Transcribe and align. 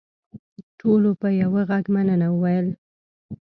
ټولو 0.79 1.09
په 1.21 1.27
یوه 1.41 1.61
غږ 1.69 1.85
مننه 1.95 2.27
وویل. 2.31 2.67